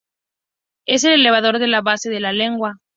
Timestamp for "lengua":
2.33-2.79